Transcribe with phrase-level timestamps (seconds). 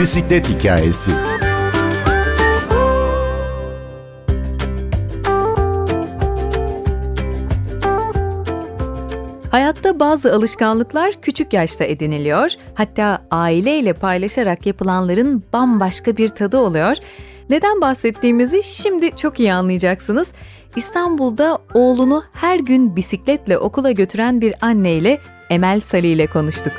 [0.00, 1.10] bisiklet hikayesi.
[9.50, 12.50] Hayatta bazı alışkanlıklar küçük yaşta ediniliyor.
[12.74, 16.96] Hatta aileyle paylaşarak yapılanların bambaşka bir tadı oluyor.
[17.50, 20.32] Neden bahsettiğimizi şimdi çok iyi anlayacaksınız.
[20.76, 25.18] İstanbul'da oğlunu her gün bisikletle okula götüren bir anneyle
[25.50, 26.72] Emel Sali ile konuştuk.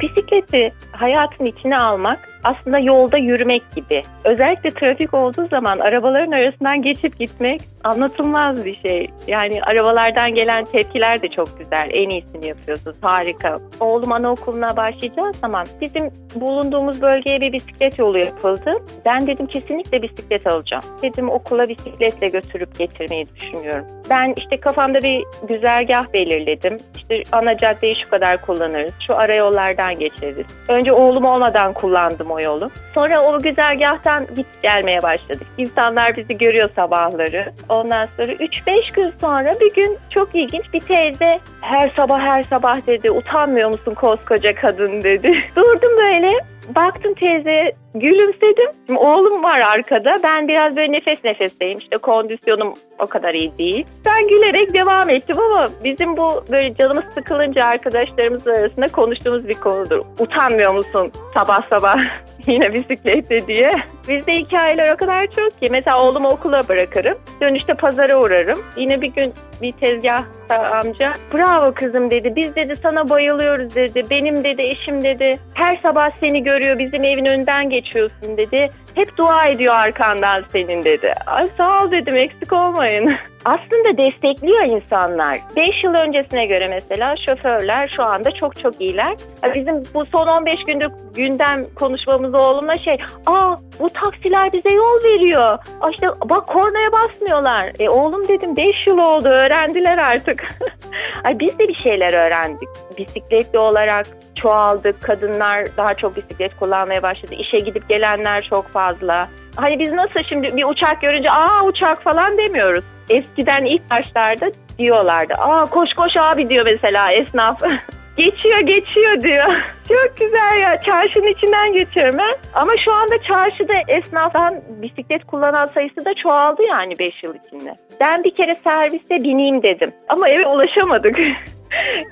[0.00, 4.02] Bisikleti hayatın içine almak aslında yolda yürümek gibi.
[4.24, 9.10] Özellikle trafik olduğu zaman arabaların arasından geçip gitmek anlatılmaz bir şey.
[9.26, 11.90] Yani arabalardan gelen tepkiler de çok güzel.
[11.92, 12.96] En iyisini yapıyorsunuz.
[13.00, 13.60] Harika.
[13.80, 18.74] Oğlum anaokuluna başlayacağı zaman bizim bulunduğumuz bölgeye bir bisiklet yolu yapıldı.
[19.04, 20.84] Ben dedim kesinlikle bisiklet alacağım.
[21.02, 23.86] Dedim okula bisikletle götürüp getirmeyi düşünüyorum.
[24.10, 26.78] Ben işte kafamda bir güzergah belirledim.
[26.96, 28.92] İşte ana caddeyi şu kadar kullanırız.
[29.06, 30.46] Şu ara yollardan geçeriz.
[30.68, 32.70] Önce oğlum olmadan kullandım o yolu.
[32.94, 35.46] Sonra o güzergahtan git gelmeye başladık.
[35.58, 37.52] İnsanlar bizi görüyor sabahları.
[37.68, 42.86] Ondan sonra 3-5 gün sonra bir gün çok ilginç bir teyze her sabah her sabah
[42.86, 45.32] dedi utanmıyor musun koskoca kadın dedi.
[45.56, 46.32] Durdum böyle
[46.74, 48.70] baktım teyze gülümsedim.
[48.86, 50.16] Şimdi oğlum var arkada.
[50.22, 51.78] Ben biraz böyle nefes nefesteyim.
[51.78, 53.86] İşte kondisyonum o kadar iyi değil.
[54.06, 60.00] Ben gülerek devam ettim ama bizim bu böyle canımız sıkılınca arkadaşlarımız arasında konuştuğumuz bir konudur.
[60.18, 61.98] Utanmıyor musun sabah sabah
[62.46, 63.72] yine bisiklette diye.
[64.10, 65.68] Bizde hikayeler o kadar çok ki.
[65.70, 67.18] Mesela oğlumu okula bırakırım.
[67.40, 68.58] Dönüşte pazara uğrarım.
[68.76, 72.36] Yine bir gün bir tezgah amca bravo kızım dedi.
[72.36, 74.04] Biz dedi sana bayılıyoruz dedi.
[74.10, 75.38] Benim dedi eşim dedi.
[75.54, 78.70] Her sabah seni görüyor bizim evin önünden geçiyorsun dedi.
[78.94, 81.14] Hep dua ediyor arkandan senin dedi.
[81.26, 83.16] Ay sağ ol dedim eksik olmayın.
[83.44, 85.38] Aslında destekliyor insanlar.
[85.56, 89.16] 5 yıl öncesine göre mesela şoförler şu anda çok çok iyiler.
[89.54, 95.58] Bizim bu son 15 gündür gündem konuşmamız oğlumla şey, aa bu taksiler bize yol veriyor.
[95.80, 97.72] Aa işte bak kornaya basmıyorlar.
[97.78, 100.48] E oğlum dedim 5 yıl oldu öğrendiler artık.
[101.24, 102.68] Ay biz de bir şeyler öğrendik.
[102.98, 105.02] Bisikletli olarak çoğaldık.
[105.02, 107.34] Kadınlar daha çok bisiklet kullanmaya başladı.
[107.38, 109.28] İşe gidip gelenler çok fazla.
[109.56, 112.84] Hani biz nasıl şimdi bir uçak görünce aa uçak falan demiyoruz.
[113.08, 115.34] Eskiden ilk başlarda diyorlardı.
[115.34, 117.62] Aa koş koş abi diyor mesela esnaf.
[118.16, 119.44] geçiyor geçiyor diyor.
[119.88, 120.80] Çok güzel ya.
[120.82, 122.34] Çarşının içinden geçiyorum ben.
[122.54, 127.74] Ama şu anda çarşıda esnaftan bisiklet kullanan sayısı da çoğaldı yani 5 yıl içinde.
[128.00, 129.92] Ben bir kere serviste bineyim dedim.
[130.08, 131.18] Ama eve ulaşamadık.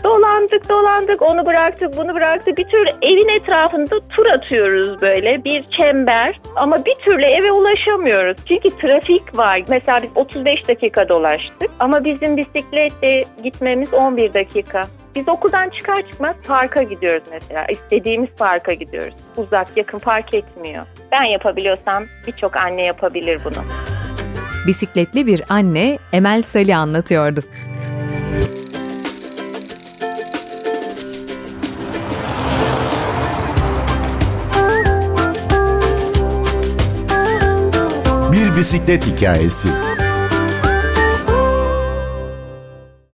[0.04, 6.40] dolandık dolandık onu bıraktık bunu bıraktık bir tür evin etrafında tur atıyoruz böyle bir çember
[6.56, 12.36] ama bir türlü eve ulaşamıyoruz çünkü trafik var mesela biz 35 dakika dolaştık ama bizim
[12.36, 14.86] bisikletle gitmemiz 11 dakika
[15.18, 17.66] biz okuldan çıkar çıkmaz parka gidiyoruz mesela.
[17.66, 19.14] İstediğimiz parka gidiyoruz.
[19.36, 20.86] Uzak yakın fark etmiyor.
[21.12, 23.64] Ben yapabiliyorsam birçok anne yapabilir bunu.
[24.66, 27.40] Bisikletli bir anne Emel Sali anlatıyordu.
[38.58, 39.68] Bisiklet hikayesi.